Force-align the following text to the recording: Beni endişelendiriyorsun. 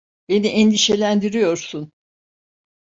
Beni 0.29 0.47
endişelendiriyorsun. 0.47 1.91